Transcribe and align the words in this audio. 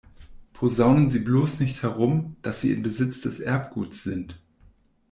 Posaunen 0.53 1.11
Sie 1.11 1.19
bloß 1.19 1.59
nicht 1.59 1.83
herum, 1.83 2.35
dass 2.41 2.59
Sie 2.61 2.71
in 2.71 2.81
Besitz 2.81 3.21
des 3.21 3.39
Erbguts 3.39 4.01
sind! 4.01 4.39